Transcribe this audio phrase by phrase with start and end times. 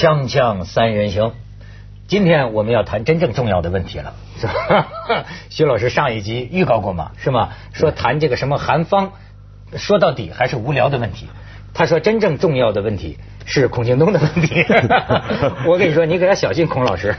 [0.00, 1.32] 锵锵三人行，
[2.08, 4.86] 今天我们要谈真正重要的问题了，是吧？
[5.50, 7.50] 徐老师上一集预告过嘛，是吗？
[7.74, 9.12] 说谈这个什么韩方，
[9.76, 11.26] 说到底还是无聊的问题。
[11.74, 14.64] 他说真正重要的问题是孔庆东的问题。
[15.68, 17.14] 我跟你说，你可要小心孔老师。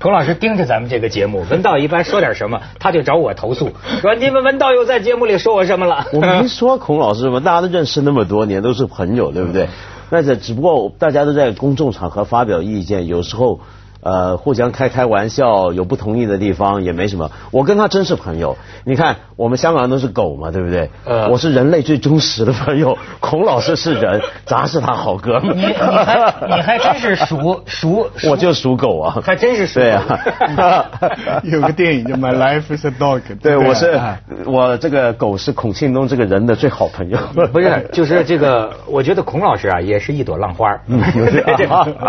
[0.00, 6.04] 孔老师盯着咱们这个节目，文道一般说点什么，他就找我投诉，说你们文道又在节目里说我什么了？
[6.12, 9.68] 我没说孔老师什么，大家都认识那么多年，都是朋友，对不对？
[10.14, 13.58] 但是只不过大家都在公众场合发表意见，有时候
[14.04, 17.32] 呃互相开开玩笑，有不同意的地方也没什么。
[17.50, 20.90] 我跟他真是朋友，你看我们香港人都是狗嘛，对不对？
[21.04, 25.56] 呃我是人类最忠实的朋友， 孔老师是人，咱是他好哥们。
[25.56, 30.04] 你你还你还真是属属，我就属狗啊，还真是属对啊。
[31.42, 37.18] 有个电影叫《My Life Is a Dog》，对，我是啊我这个狗是孔庆东这个人的最好朋友。
[37.52, 40.78] 不是，就是这个，我觉得孔老师啊，也是一朵浪花。
[40.86, 41.66] 嗯有这这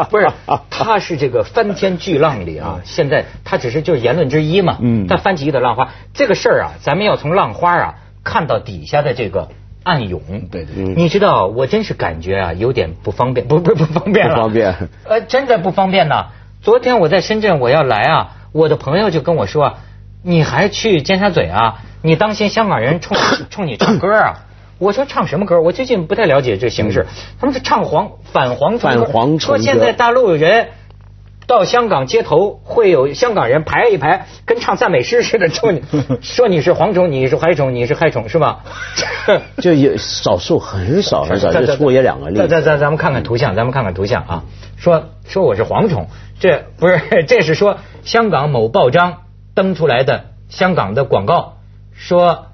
[0.09, 0.27] 不是，
[0.69, 4.77] 他是这个翻天巨浪里啊，现在他只是就是言论之一嘛。
[4.81, 9.49] 嗯他翻起一朵浪花，这个事儿啊，咱们要从浪花啊看到底下的这个
[9.83, 10.21] 暗涌。
[10.51, 14.75] 对对嗯你知道，我真是感觉啊，有点不方便，不不不方便了，不方便
[15.05, 16.25] 呃，真的不方便呢。
[16.61, 19.77] 昨天我在深圳，我要来啊，我的朋友就跟我说，
[20.23, 21.81] 你还去尖沙咀啊？
[22.01, 23.17] 你当心香港人冲
[23.49, 24.33] 冲你唱歌啊！
[24.77, 25.61] 我说唱什么歌？
[25.61, 27.07] 我最近不太了解这形势。
[27.39, 30.67] 他们是唱黄反蝗虫歌，嗯反黄说现在大陆人
[31.47, 35.83] 到香港街头会有香港人排一排，跟唱赞美诗似的冲你，
[36.21, 38.63] 说你 是蝗虫，你是害虫，你是害虫，是吧？
[39.61, 42.47] 就有少数很少很少， 就出过一两个例子。
[42.47, 44.43] 咱咱咱咱们看看图像，咱们看看图像啊。
[44.77, 46.07] 说说我是蝗虫，
[46.39, 49.23] 这不是这是说香港某报章
[49.53, 51.57] 登出来的香港的广告，
[51.93, 52.47] 说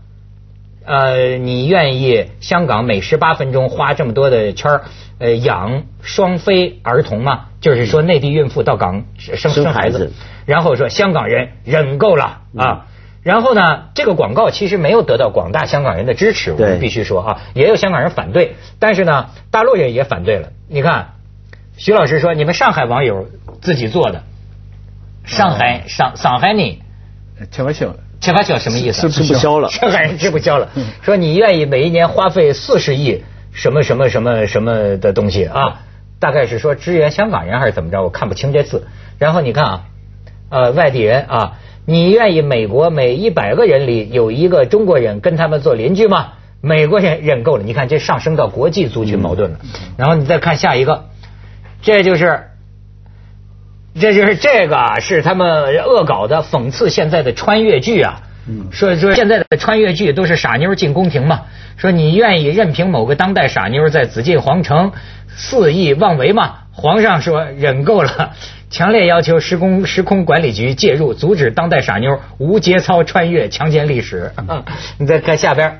[0.85, 4.83] 呃你愿意香港每十八分钟花这么多的圈儿
[5.19, 7.45] 呃养双非儿童吗？
[7.59, 10.13] 就是说内地孕妇到港生生生孩子孩子，
[10.45, 12.87] 然后说香港人忍够了啊。
[13.23, 20.49] 然后呢，这个广告其实没有得到广大香港人的支持，我们必须说啊，也有香港人反对，但是呢，大陆人也反对了。
[20.67, 21.09] 你看，
[21.77, 23.27] 徐老师说你们上海网友
[23.61, 24.23] 自己做的，
[25.23, 26.81] 上海上上海你
[27.51, 29.09] 开玩笑，切发笑什么意思？
[29.09, 29.69] 吃吃不消了。
[29.69, 30.69] 上海人吃不消了，
[31.01, 35.81] 说你愿意每一年花费四十亿什么什么什么什么的东西啊？
[36.19, 38.03] 大概是说支援香港人还是怎么着？
[38.03, 38.87] 我看不清这字。
[39.17, 39.81] 然后你看啊，
[40.49, 41.53] 呃，外地人啊，
[41.85, 46.33] 你愿意美国每一百个人里有一个中国人跟他们做邻居吗？
[46.61, 49.57] 美国人忍够了，你看这上升到国际族群矛盾了。
[49.97, 51.05] 然后你再看下一个，
[51.81, 52.50] 这就是
[53.99, 58.21] 这就是这个啊是他们恶搞的讽刺现在的穿越剧啊。
[58.71, 61.41] 说说现在的穿越剧都是傻妞进宫廷嘛？
[61.77, 64.91] 说你愿意任凭某个当代傻妞在紫禁皇城
[65.27, 66.53] 肆意妄为吗？
[66.73, 68.33] 皇上说忍够了，
[68.71, 74.31] 强烈要求时空时空管理局介入，阻止当代傻妞无节操穿越强奸历史。
[74.97, 75.79] 你再看下边儿，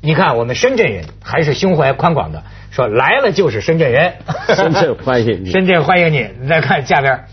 [0.00, 4.14] 你看我们深圳人还是胸怀宽广的，说来了就是深圳人，
[4.54, 6.28] 深圳欢迎你 深圳欢迎你。
[6.40, 7.24] 你再看下边，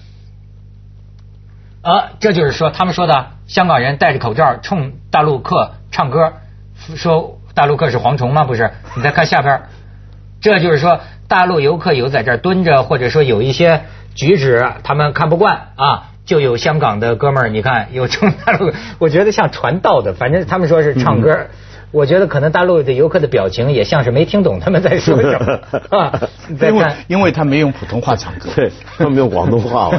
[1.81, 6.33] 啊，这就是说他们说的香港人戴着口罩冲大陆客唱歌，
[6.95, 8.43] 说大陆客是蝗虫吗？
[8.43, 9.61] 不是，你再看下边，
[10.41, 13.83] 这就是说大陆游客有在这儿蹲着，或者说有一些
[14.15, 16.09] 举止他们看不惯啊。
[16.25, 21.49] 就有香港的哥们儿，你看有冲大陆，我觉得像传道的，反正他们说是唱歌，
[21.91, 25.59] 我觉得可能大陆的游客的表情也像是没听懂他们在说什么
[25.97, 26.19] 啊。
[26.49, 29.91] 因为，因为他没用普通话唱歌，对，他们用广东话。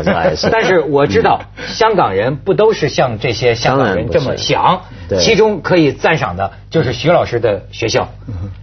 [0.50, 8.08] 但是我知道，香港人不都是像这些香港人这么想，对其中可以赞赏的就是徐老师的学校，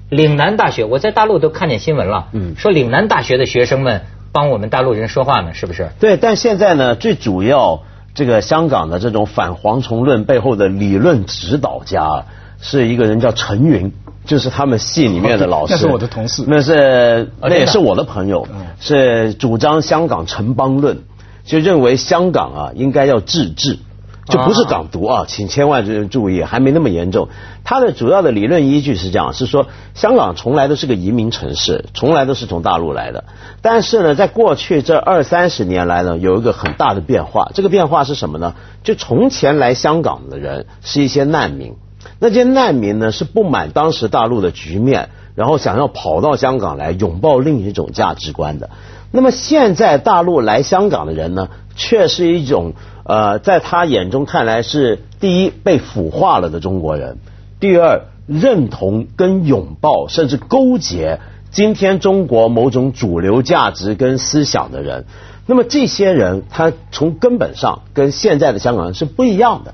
[0.09, 0.85] 岭南大学。
[0.85, 4.01] 我在大陆都看见新闻了，嗯说岭南大学的学生们
[4.31, 5.89] 帮我们大陆人说话呢，是不是？
[5.99, 7.81] 对，但现在呢，最主要
[8.15, 12.25] 这个香港的这种反蝗虫论背后的理论指导家
[12.63, 13.91] 是一个人叫陈云，
[14.25, 15.73] 就是他们系里面的老师。
[15.73, 18.47] 那是我的同事那是那也是我的朋友，
[18.79, 21.03] 是主张香港城邦论，
[21.45, 23.77] 就认为香港啊应该要自治。
[24.25, 27.27] 就不是港独啊，请千万注意，还没那么严重。
[27.65, 33.25] 他的主要的理论依据是这样，是说香港从来都是个移民城市，从来都是从大陆来的。
[33.61, 37.51] 但是呢，在过去这二三十年来呢，有一个很大的变化。
[37.53, 38.55] 这个变化是什么呢？
[38.85, 41.75] 就从前来香港的人是一些难民，
[42.25, 48.69] 那些难民呢是不满当时大陆的局面，然后想要跑到香港来拥抱另一种价值观的。
[49.11, 57.17] 那么现在大陆来香港的人呢，却是一种呃，在他眼中看来是第一被腐化了的中国人，
[57.59, 61.19] 第二认同跟拥抱甚至勾结
[61.51, 65.03] 今天中国某种主流价值跟思想的人。
[65.45, 69.73] 那么这些人，他从根本上跟现在的香港人是不一样的。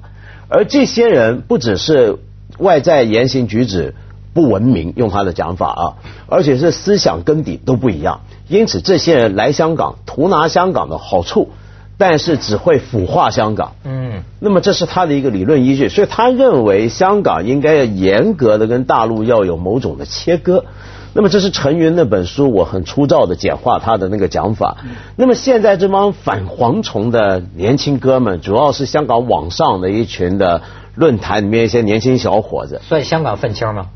[0.49, 2.17] 而这些人不只是
[2.59, 3.95] 外在言行举止
[4.33, 5.83] 不文明，用他的讲法啊，
[6.27, 8.21] 而且是思想根底都不一样。
[8.47, 11.49] 因此，这些人来香港图拿香港的好处，
[11.97, 13.73] 但是只会腐化香港。
[13.83, 20.65] 嗯，那么这是他的一个理论依据，所以他认为香港应该要严格的跟大陆要有某种的切割。
[21.11, 24.77] 那么这是陈云那本书，我很粗糙的简化他的那个讲法。
[25.15, 30.61] 那么现在这帮反蝗虫的年轻哥们，主要是香港网上的一群的
[30.99, 33.87] 论坛里面一些年轻小伙子，算香港愤青吗？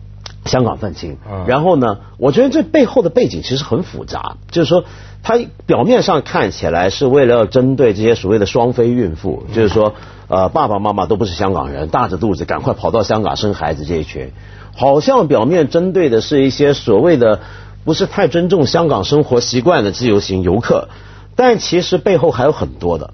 [0.45, 1.17] 香港愤青。
[1.45, 4.85] 然后呢，我觉得这背后的背景其实很复杂，就是说，
[5.21, 9.95] 他表面上看起来是为了要针对这些所谓的双非孕妇，就是说，
[10.29, 14.31] 呃，爸爸妈妈都不是香港人，大着肚子赶快跑到香港生孩子这一群。
[14.75, 17.41] 好像表面针对的是一些所谓的
[17.83, 20.88] 不是太尊重香港生活习惯的自由行游客，
[21.35, 23.13] 但其实背后还有很多的，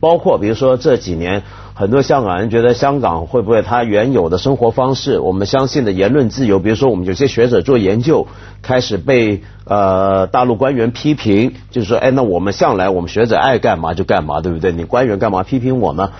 [0.00, 1.42] 包括比如说这几年
[1.74, 8.26] 很多香港人觉得香港会不会他原有的生活方式，我们相信的言论自由，比如说我们有些学者做研究
[8.62, 14.72] 开始被呃大陆官员批评，就是说哎那我们向来我们学者爱干嘛就干嘛，对不对？
[14.72, 16.10] 你官员干嘛批评我呢？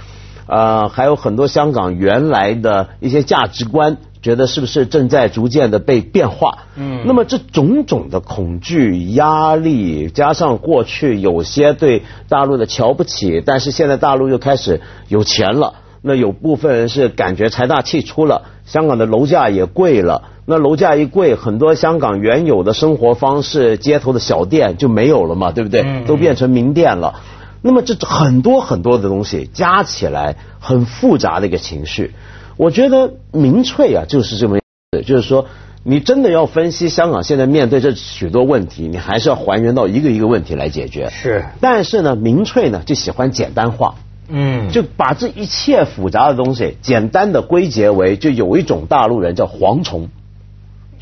[0.47, 3.99] 呃，还有很多香港原来的一些价值观。
[4.23, 6.65] 觉得是不是正在逐渐的被变化？
[6.77, 26.05] 嗯，那么这种种的恐惧、压力，加上过去有些对大陆的瞧不起，但是现在大陆又开始有钱了，那有部分人是感觉财大气粗了，香港的楼价也贵了，那楼价一贵，很多香港原有的生活方式、街头的小店就没有了嘛，对不对？
[26.07, 27.21] 都变成名店了。
[27.63, 32.13] 那么这很多很多的东西加起来，很复杂的一个情绪。
[32.61, 34.59] 我觉得民粹啊，就是这么，
[35.07, 35.47] 就是说，
[35.83, 41.09] 你真的要分析香港现在面对这许多问题，你还是要还原到一个一个问题来解决。
[41.09, 43.95] 是，但是呢，民粹呢就喜欢简单化，
[44.29, 50.11] 嗯，就把这一切复杂的东西简单的归结为，就有一种大陆人叫蝗虫，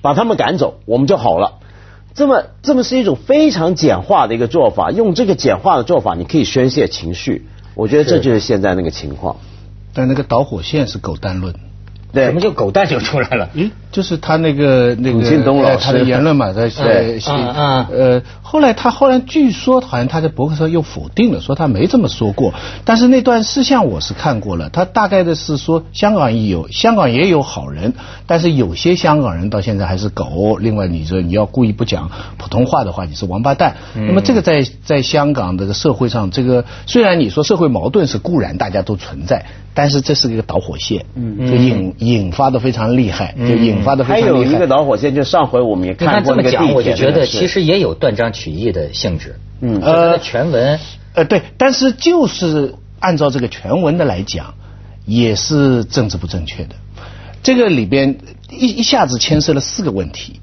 [0.00, 1.54] 把他们赶走，我们就好了。
[2.14, 7.48] 这么，这么是一种非常简化的一个做法，用这个简化的做法，你可以宣泄情绪。
[7.74, 9.38] 我觉得这就是现在那个情况。
[9.98, 11.52] 但那个导火线是狗蛋论，
[12.12, 13.50] 对，什么就狗蛋就出来了？
[13.54, 17.18] 嗯，就是他那个那个金东老师他的言论嘛，在对，
[17.90, 22.54] 呃，后来他后来据说好像他在博客上又否定了，说他没这么说过。
[22.84, 27.92] 但是那段事项我是看过了，他大概的是说香港有香港也有好人，
[28.26, 30.56] 但是有些香港人到现在还是狗。
[30.58, 33.76] 另外，你说你要故意不讲普通话的话，你是王八蛋。
[33.94, 39.44] 那么这个在在香港这个社会上，这个虽然你说社会矛盾是固然大家都存在。
[39.74, 44.30] 但是这是一个导火线，嗯，就引引发的非常厉害，就引发的非常厉害。
[44.30, 49.36] 还有一个导火线，就上回我们也看过那个地铁我就觉得其实也有断章取义的性质。
[49.60, 50.78] 嗯，呃，全文，
[51.14, 54.54] 呃，对，但是就是按照这个全文的来讲，
[55.04, 56.76] 也是政治不正确的。
[57.42, 58.18] 这个里边
[58.50, 60.40] 一一下子牵涉了四个问题。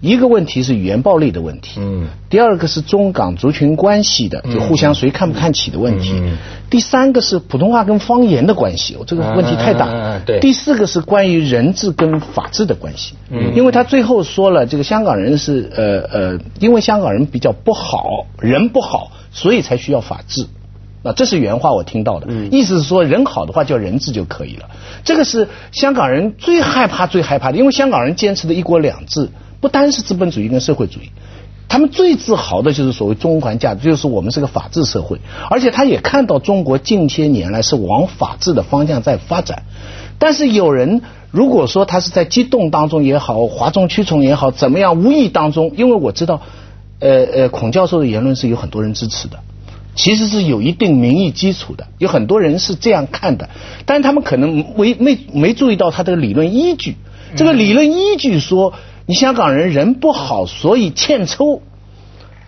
[0.00, 6.36] 一个问题是语言暴力的问题，嗯，第二个是中港族群关系的，就互相谁看不看起的问题，嗯，
[6.70, 20.46] 第三个是普通话跟方言的关系，哦，这个问题太大，嗯对，第四个是关于人治跟法治的关系，嗯，因为他最后说了，这个香港人是呃呃，因为香港人比较不好，人不好，所以才需要法治，
[21.02, 24.66] 啊，这是原话我听到的，嗯，意思是说人好的话叫人治就可以了，
[25.02, 29.28] 这个是香港人最害怕最害怕的，因为香港人坚持的一国两制。
[29.60, 31.10] 不单是资本主义跟社会主义，
[31.68, 39.64] 他们最自豪的就是所谓中环价值，就是我们是个法治社会，而且他也看到中国近些年来是往法治的方向在发展。
[40.18, 46.40] 但是有人如果说他是在激动当中也好，哗众取宠也好，怎么样，无意当中，因为我知道，
[47.00, 49.40] 呃呃，孔教授的言论是有很多人支持的，
[49.94, 53.50] 其实是有一定民意基础的，有很多人是这样看的，
[53.86, 56.96] 但是他们可能没没没注意到他的理论依据，
[57.36, 58.72] 这个理论依据说。
[59.08, 61.62] 你香港人人不好，所以欠抽，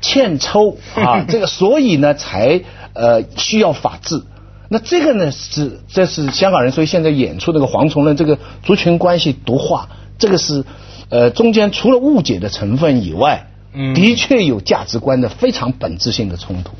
[0.02, 1.24] 欠抽啊！
[1.26, 2.60] 这个所以呢，才
[2.92, 4.22] 呃需要法治。
[4.68, 9.88] 那这个呢是这是香港人，所以现在演出那个蝗虫论，这个族群关系毒化，
[10.18, 10.66] 这个是
[11.08, 13.46] 呃中间除了误解的成分以外，
[13.94, 16.72] 的确有价值观的非常本质性的冲突。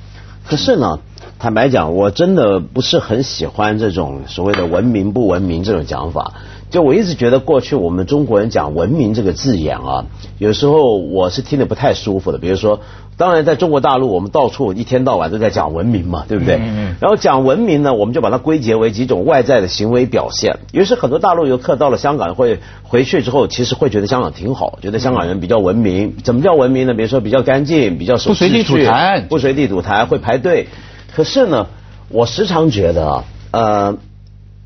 [0.46, 0.98] 可是呢，
[1.42, 6.34] 坦白讲，我真的不是很喜欢这种所谓的文明不文明这种讲法。
[6.68, 10.04] 就我一直觉得，过去我们中国人讲“文明”这个字眼啊，
[10.36, 12.36] 有时候我是听得不太舒服的。
[12.36, 12.80] 比如说，
[13.16, 16.56] 当然在中国大陆，我们到处一天到晚都在讲文明嘛，对不对？
[16.56, 16.94] 嗯嗯。
[17.00, 20.58] 然后讲文明呢，我们就把它归结为几种外在的行为表现。
[20.74, 26.18] 于是很多大陆游客到了香港，会回去之后，其实会觉得香港挺好，觉得香港人比较文明。
[26.22, 26.92] 怎么叫文明呢？
[26.92, 30.68] 比如说比较干净，比较守不随地吐痰，不随地吐痰，会排队。
[31.14, 31.66] 可是呢，
[32.08, 33.98] 我时常觉得啊，呃。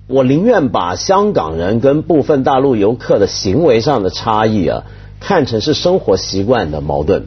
[0.06, 4.82] 我宁愿把香港人跟部分大陆游客的行为上的差异啊，
[5.18, 7.24] 看成是生活习惯的矛盾，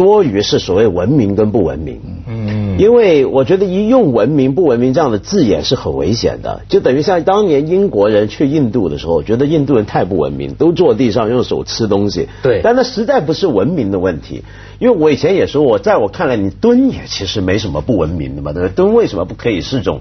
[0.00, 2.00] 多于是所谓文明跟不文明。
[2.26, 12.28] 嗯，因为我觉得一用文明不文明这样的字眼是很危险的，就等于像当年英国人去印度的时候，觉得印度人太不文明，都坐地上用手吃东西。
[12.42, 14.44] 对，但那实在不是文明的问题，
[14.78, 18.74] 因为我以前也说，我在我看来，你蹲也其实没什么不文明的嘛，对不对？
[18.74, 20.00] 蹲为什么不可以是种？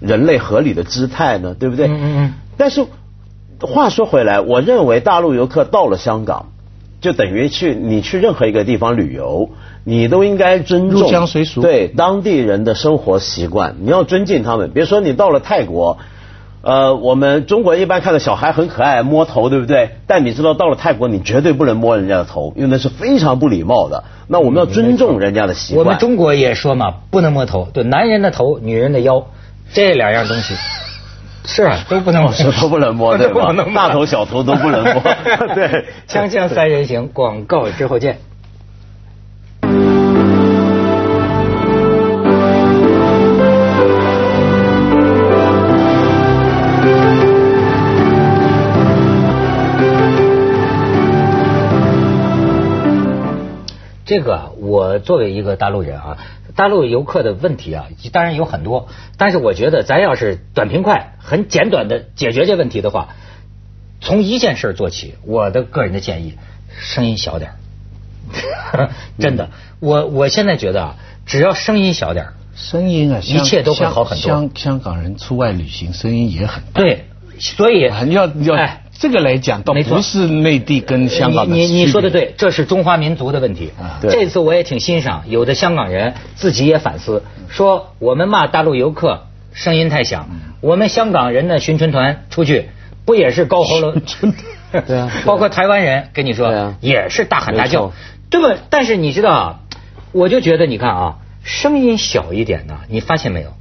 [0.00, 1.88] 人类合理的姿态呢，对不对？
[1.88, 2.34] 嗯嗯。
[2.56, 2.86] 但是
[3.60, 6.52] 话说回来，我认为大陆游客到了香港，
[7.00, 9.50] 就等于去你去任何一个地方旅游，
[9.84, 14.70] 你都应该尊重入乡随俗，对当地人的生活习惯，你要尊敬他们。
[14.72, 15.98] 比如说你到了泰国，
[16.60, 19.90] 呃，我们中国人一般看到小孩很可爱，摸头，对不对？
[20.06, 24.04] 但你知道到了泰国，你绝对不能摸人家的头，因为那是非常不礼貌的。
[24.26, 25.84] 那我们要尊重人家的习惯。
[25.86, 29.26] 我们中国也说嘛，不能摸头，对男人的头，女人的腰。
[29.70, 30.54] 这两样东西
[31.50, 33.52] 是啊，都不能摸， 都不能摸，对吧？
[33.74, 35.02] 大头小头都不能摸。
[35.56, 38.18] 对，锵锵三人行，广告之后见。
[54.08, 56.18] 这个我作为一个大陆人啊。
[56.56, 63.10] 大陆游客的问题啊，当然有很多，但是我觉得咱要是短平快、很简短的解决这问题的话，
[64.00, 65.14] 从一件事做起。
[65.24, 66.36] 我的个人的建议，
[66.80, 67.52] 声音小点
[69.20, 70.96] 真的，我我现在觉得啊，
[71.26, 74.26] 只要声音小点声音啊，一切都会好很多。
[74.26, 76.80] 香香港人出外旅行，声音也很大。
[76.80, 77.04] 对，
[77.38, 78.68] 所以你要要。
[78.98, 83.70] 这个来讲，倒不是内地跟香港的你你说的对，这是中华民族的问题。
[83.78, 90.28] 啊这次我也挺欣赏，有的香港人自己也反思，说我们骂大陆游客声音太响，
[90.60, 92.70] 我们香港人的巡春团出去
[93.04, 94.02] 不也是高喉咙？
[94.86, 97.92] 对啊，包括台湾人跟你说也是大喊大叫，
[98.30, 98.60] 对吧？
[98.68, 99.60] 但是你知道啊，
[100.12, 103.54] 我就觉得你看啊，声音小一点呢，你发现没有？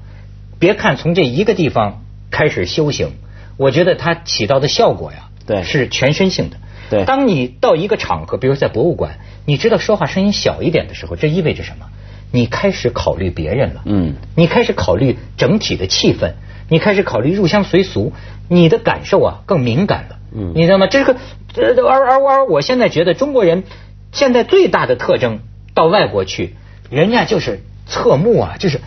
[0.59, 2.01] 别看从这一个地方
[2.31, 3.11] 开始修行，
[3.55, 5.26] 我觉得它起到的效果呀。
[5.47, 6.57] 对，是全身性的。
[6.91, 11.87] 对，当你到一个场合，比如在博物馆，你知道说话声音小一点的时候，这意味着什么？
[12.31, 13.81] 你开始考虑别人了。
[13.85, 14.15] 嗯。
[14.35, 16.33] 你开始考虑整体的气氛，
[16.69, 18.11] 你开始考虑入乡随俗，
[18.49, 20.19] 你的感受啊更敏感了。
[20.35, 20.51] 嗯。
[20.53, 20.87] 你知道吗？
[20.87, 21.15] 这个，
[21.53, 23.63] 这而而而我现在觉得中国人
[24.11, 25.39] 现在最大的特征，
[25.73, 26.55] 到外国去，
[26.89, 28.81] 人家就是侧目啊，就是。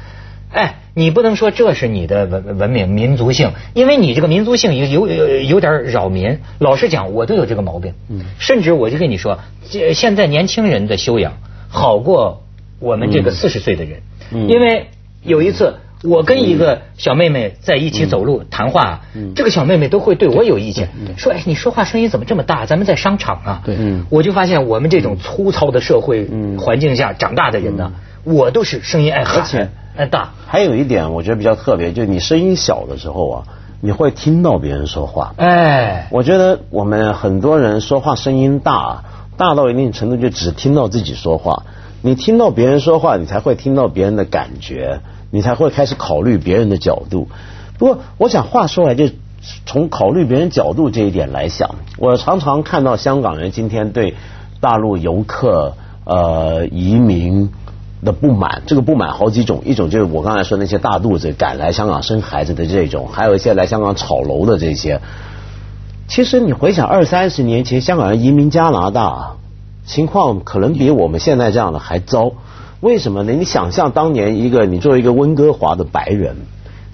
[0.53, 6.39] 哎，你不能说这是你的文文明民族性，因为你这个民族性有有有点扰民。
[6.59, 7.95] 老实讲，我都有这个毛病。
[8.09, 9.39] 嗯，甚至我就跟你说，
[9.95, 11.35] 现在年轻人的修养
[11.69, 12.43] 好过
[12.81, 14.03] 我们这个四十岁的人。
[14.33, 14.89] 嗯，因为
[15.23, 19.03] 有一次我跟一个小妹妹在一起走路谈话，
[19.37, 22.67] 这个小妹妹都会对我有意见，说：“哎，你说话声音怎么这么大？
[22.67, 23.77] 咱们在商场啊。”对，
[24.09, 26.27] 我就发现我们这种粗糙的社会
[26.59, 27.93] 环境下长大的人呢，
[28.25, 29.71] 我都是声音爱喊。
[30.01, 33.43] 哎，大还有一点，我觉得比较特别，就是你声音小的时候啊，
[33.83, 35.35] 你会听到别人说话。
[35.37, 39.05] 哎，我觉得我们很多人说话声音大，
[39.37, 41.65] 大到一定程度就只听到自己说话。
[42.01, 47.29] 你听到别人说话，你才会听到别人的感觉，你才会开始考虑别人的角度。
[47.77, 49.11] 不过，我想话说来，就
[49.67, 54.15] 从考虑别人角度这一点来想，我常常看到香港人今天对
[54.63, 57.51] 大陆游客呃移民。
[58.05, 65.01] 的不满，这个不满好几种，一种就是我刚才说那些大肚子赶来香港生孩子的这种，还有一些来香港炒楼的这些。
[66.09, 69.37] 其实你回想二三十年前香港人移民加拿大，
[69.85, 72.33] 情况可能比我们现在这样的还糟。
[72.81, 73.33] 为什么呢？
[73.33, 76.37] 你想象当年一个你作为一个温哥华的白人，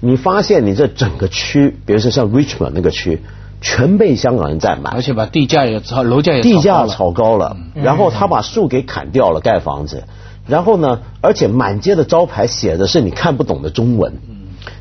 [0.01, 3.21] 你发现你这整个区，比如说像 Richmond 那个区，
[3.61, 10.03] 全被香港人占满，而且把地价也炒，楼价也地价炒高了，然后他把树给砍掉了盖房子。
[10.47, 10.99] 然后呢？
[11.21, 14.13] 而且满街的招牌写的是你看不懂的中文，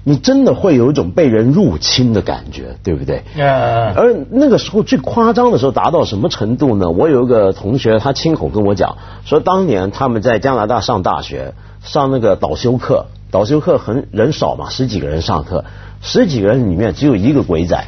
[0.05, 3.25] 你真的会有一种被人入侵的感觉，对不对？
[3.37, 6.89] 而那个时候最夸张的时候达到什么程度呢？
[6.91, 15.65] 我有一个同学，他亲口跟我讲，说当年他们在加拿大上大学，上那个导修课，导修课很人少嘛，十几个人上课，
[16.01, 17.87] 十几个人里面只有一个鬼仔，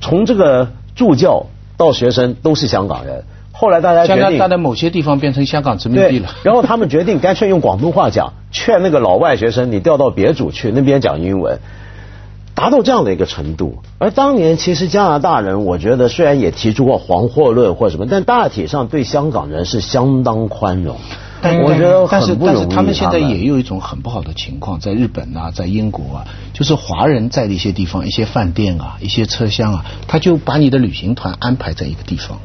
[0.00, 1.46] 从这个助教
[1.76, 3.24] 到学生都是香港人。
[3.64, 6.28] 后来大家决定，加拿大的某些地方变成香港殖民地了。
[6.44, 11.58] 然后他们决定干脆用广东话讲，劝那个老外学生你调到别组去，那边讲英文，
[12.54, 13.78] 达到这样的一个程度。
[13.98, 20.96] 而当年其实加拿大人，我觉得虽然也提出过黄祸论或什么，但大体上对香港人是相当宽容。
[21.62, 32.38] 我觉得但是但是他们现在也有一种很不好的情况，在日本啊，在英国啊，就是华人在的一些地方，一些饭店啊，一些车厢啊，他就把你的旅行团安排在一个地方。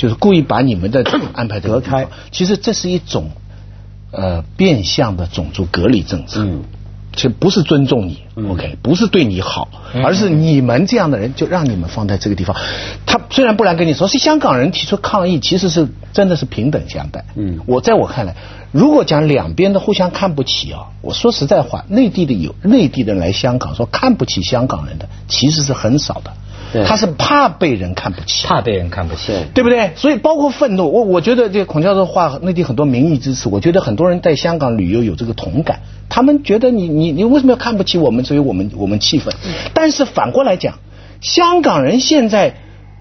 [0.00, 1.04] 就是故意把你们的
[1.34, 3.32] 安排隔开，其实这是一种
[4.12, 6.40] 呃变相的种族隔离政策。
[6.40, 6.62] 嗯，
[7.14, 9.68] 其实不是尊重你，OK，不是对你好，
[10.02, 12.56] 而是你们这样的人就让你们放在这个地方。
[13.04, 17.26] 他虽然不然跟你说是香港人提出抗议，其实是真的是平等相待。
[17.34, 18.36] 嗯，我在我看来，
[18.72, 26.32] 如果讲两边的互相看不起啊，我说实在话，内地的有内地的人来香港说看不起香港人的，其实是很少的。
[26.86, 29.92] 他是怕被人看不起，怕被人看不起，对不对？
[29.96, 38.24] 所以包括愤怒，我我觉得这孔教授话，内地很多民意支持，我觉得很多人在香港旅游有这个同感，他们觉得你你你为什么要看不起我们？
[38.24, 39.34] 所以我们我们气愤。
[39.74, 40.78] 但是反过来讲，
[41.20, 42.54] 香港人现在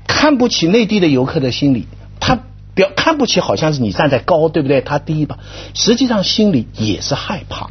[0.07, 1.87] 看不起内地的游客的心理，
[2.19, 2.39] 他
[2.73, 4.81] 表看不起好像是你站在高，对不对？
[4.81, 5.37] 他低吧，
[5.73, 7.69] 实际上心里也是害怕。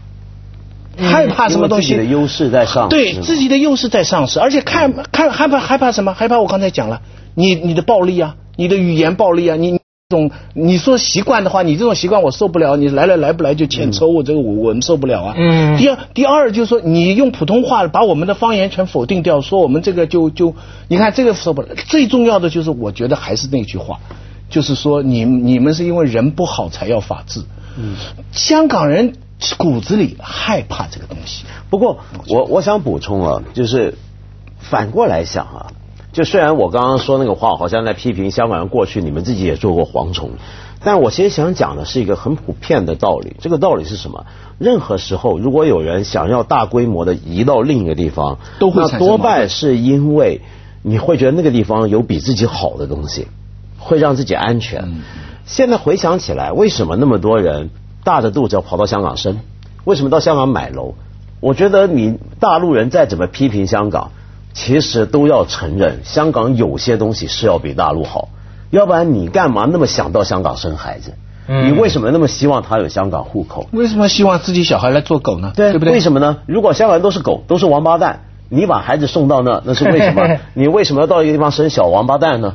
[0.98, 1.88] 害怕什么东西？
[1.88, 6.12] 自己的优势在上，对自己的优势在上市，而且看看害怕害怕什么？
[6.12, 7.00] 害怕我刚才讲了，
[7.34, 9.78] 你你的暴力啊，你的语言暴力啊，你
[10.10, 15.34] 这种你说习惯的话，你这种习惯我受不了，你来了来不来就欠抽，我这个我我们受不了啊。
[15.36, 15.76] 嗯。
[15.76, 20.54] 第二第二就是说，你用普通话把我们的方言全否定掉，说我们这个就就
[20.88, 21.68] 你看这个受不了。
[21.86, 24.00] 最重要的就是，我觉得还是那句话，
[24.50, 27.42] 就是说你你们是因为人不好才要法治。
[27.78, 27.94] 嗯。
[28.32, 29.12] 香港人。
[29.56, 31.44] 骨子里害怕这个东西。
[31.70, 33.94] 不过，我我想补充啊，就是
[34.58, 35.66] 反过来想啊，
[36.12, 40.30] 就虽然我刚刚说那个话好像在批评香港人过去，你们自己也做过蝗虫，
[40.82, 43.36] 但我其实想讲的是一个很普遍的道理。
[43.40, 44.26] 这个道理是什么？
[44.58, 50.40] 任何时候，如果有人想要大规模的移到另一个地方，都会那多半是因为
[50.82, 53.28] 你会觉得那个地方有比自己好的东西，
[53.78, 55.02] 会让自己安全。
[55.46, 57.70] 现在回想起来，为什么那么多人？
[58.04, 59.38] 大着肚子要跑到香港生，
[59.84, 60.94] 为什么到香港买楼？
[61.40, 64.10] 我觉得你大陆人再怎么批评香港，
[64.54, 68.28] 其实都要承认香港有些东西是要比大陆好，
[68.70, 71.14] 要不然你干嘛那么想到香港生孩子？
[71.46, 73.66] 你为什么那么希望他有香港户口？
[73.72, 75.52] 为什么希望自己小孩来做狗呢？
[75.72, 75.94] 对不对？
[75.94, 76.38] 为什么呢？
[76.46, 80.38] 如果香港人都是狗，都是王八蛋，你把孩子送到那，那是为什么？
[80.52, 82.54] 你为什么要到一个地方生小王八蛋呢？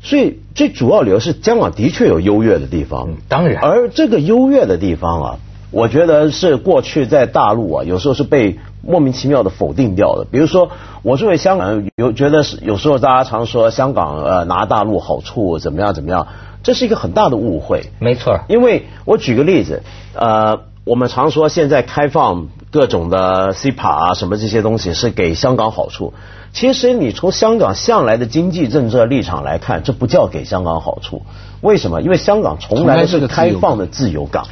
[0.00, 5.36] 所以最主要理由是香港的确有优越的地方，当然，而这个优越的地方啊，
[5.70, 10.24] 我觉得是过去在大陆啊，有时候是被莫名其妙的否定掉的。
[10.30, 10.70] 比如说，
[11.02, 16.28] 我作为香港人，有觉得是有时候大家常说香港呃拿大陆好处怎么样怎么样，
[16.62, 17.90] 这是一个很大的误会。
[17.98, 19.82] 没错，因为我举个例子，
[20.14, 26.14] 呃，我们常说现在开放各种的 CPA 啊什么这些东西是给香港好处。
[26.52, 31.22] 其实你从香港向来的经济政策立场来看，这不叫给香港好处。
[31.60, 32.00] 为什么？
[32.00, 34.46] 因为香港从来是个开放的自由港，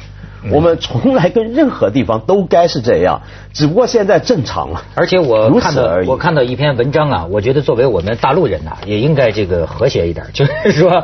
[0.51, 3.21] 我们从来跟任何地方都该是这样，
[3.53, 4.83] 只不过现在正常了。
[4.93, 11.03] 而且我看到我看到一篇文章啊，我觉得作为我们大陆人呐，也应该这个和谐一点，就是说，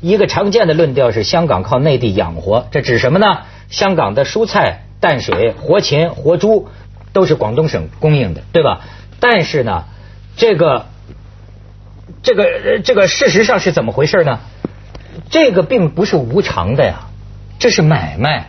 [0.00, 3.38] 一个常见的论调是香港靠内地养活，这指什么呢？
[3.70, 6.68] 香港的蔬菜、淡水、活禽、活猪
[7.12, 8.80] 都是广东省供应的，对吧？
[9.18, 9.84] 但是呢？
[10.36, 10.86] 这个，
[12.22, 14.38] 这个，这个事实上是怎么回事呢？
[15.28, 17.08] 这个并不是无偿的呀，
[17.58, 18.48] 这是买卖，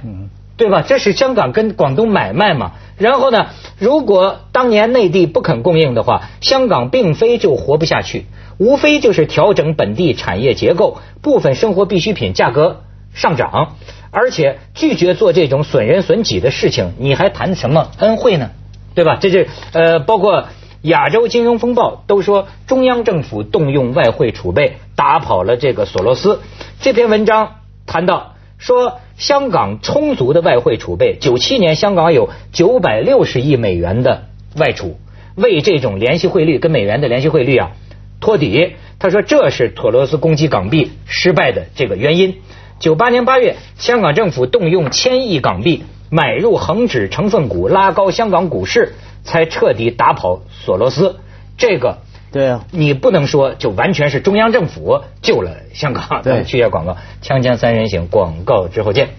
[0.55, 0.81] 对吧？
[0.81, 2.73] 这是香港跟广东买卖嘛。
[2.97, 3.47] 然后呢，
[3.79, 8.27] 如果当年内地不肯供应的话，香港并非就活不下去，
[8.59, 13.75] 无非就是调整本地产业结构，部分生活必需品价格上涨，
[14.13, 18.51] 而且拒绝做这种损人损己的事情，你还谈什么恩惠呢？
[18.95, 19.17] 对吧？
[19.19, 20.45] 这是呃，包括。
[20.83, 26.41] 亚洲金融风暴都说中央政府动用外汇储备打跑了这个索罗斯。
[26.81, 34.25] 这篇文章谈到说，香港充足的外汇储备，九七年香港有九百六十亿美元的
[34.57, 34.97] 外储，
[35.35, 37.71] 为这种联系汇率跟美元的联系汇率啊
[38.19, 38.73] 托底。
[38.99, 42.41] 他说这是索罗斯攻击港币失败的这个原因。
[42.83, 48.93] 九八年八月，香港政府动用千亿港币买入恒指成分股，拉高香港股市。
[49.23, 51.15] 才彻底打跑索罗斯，
[51.57, 51.99] 这个
[52.33, 56.21] 对啊，你不能说就完全是中央政府救了香港。
[56.23, 59.11] 对， 去下广告，锵锵三人行，广告之后见。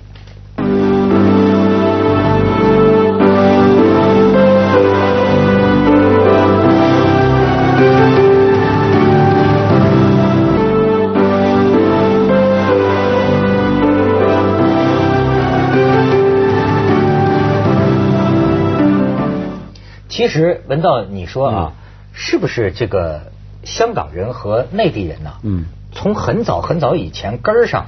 [20.45, 21.73] 实文道，你说啊，
[22.13, 23.33] 是不是这个
[23.65, 25.33] 香港人和内地人呢？
[25.43, 27.87] 嗯，从很早很早以前根儿上，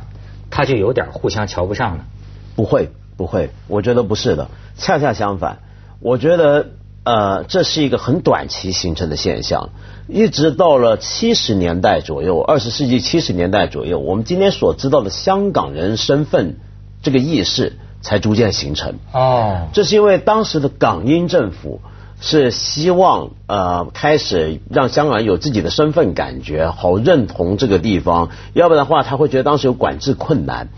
[0.51, 2.05] 他就有点互相瞧不上呢。
[2.55, 5.59] 不会，不会，我觉得不是的，恰恰相反，
[6.01, 6.69] 我觉得
[7.05, 9.69] 呃，这是一个很短期形成的现象，
[10.09, 16.57] 一直到了七十年代左右，二十世纪七十年代左右，我们今天所知道的香港人身份
[17.03, 18.95] 这个意识才逐渐形成。
[19.13, 21.81] 哦，这是因为当时的港英政府
[22.27, 30.69] 是希望呃开始让香港人有自己的身份感觉，好认同这个地方，要不然的话他会觉得当时有管制困难。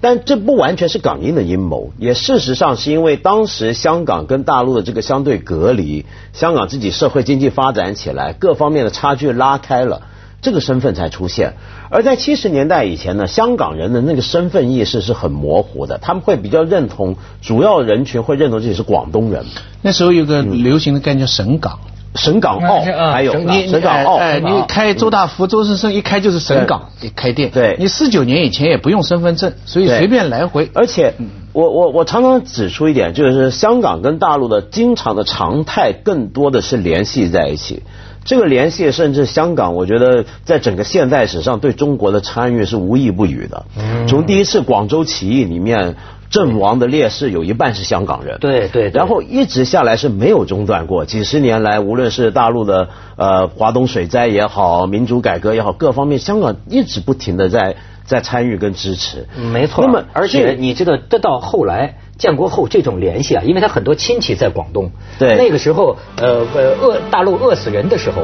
[0.00, 10.02] 但这不完全是港英的阴谋，也事实上是因为当时香港跟大陆的这个相对隔离，香港自己社会经济发展起来，各方面的差距拉开了，
[10.42, 11.54] 这个身份才出现。
[11.88, 19.46] 而在七十年代以前呢，香港人的那个身份意识是很模糊的，他们会比较认同，主要人群会认同自己是广东人。
[19.80, 21.78] 那时候有个流行的概念叫省港。
[22.14, 27.50] 省港澳还有你省港澳，哎，你开周大福、周生生一开就是省港一开店。
[27.50, 30.70] 对，你四九年以前也不用身份证，所以随便来回。
[30.74, 31.14] 而且，
[31.54, 37.82] 我我我常常指出一点，就是香港跟大陆的经常的常态，更多的是联系在一起。
[38.24, 43.64] 这个联系，甚至香港，我觉得在整个现代史上对中国的参与是无意不语的。
[44.08, 45.96] 从第一次广州起义里面。
[46.32, 59.84] 阵亡的烈士有一半是香港人，对对，然后一直下来是没有中断过，几十年来，无论是大陆的呃华东水灾也好，民主改革也好，各方面香港一直不停的在在参与跟支持，没错。
[59.84, 68.22] 那么而且你这个这到后来建国后这种联系啊，因为他很多亲戚在广东，对，那个时候呃呃饿大陆饿死人的时候，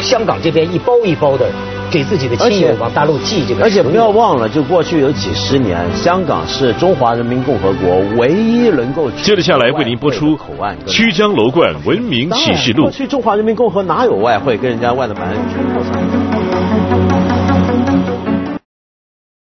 [0.00, 1.50] 香港这边一包一包的。
[1.90, 12.84] 给自己的亲友往大陆寄这个，而且不要忘了，就过去有几十年，香港是中华人民共和国唯一能够接着下来为您播出口岸曲江楼冠文明启示录。
[12.84, 16.29] 过去中华人民共和国哪有外汇跟人家外的买？